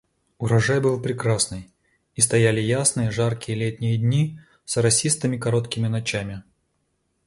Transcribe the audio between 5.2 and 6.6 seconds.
короткими ночами.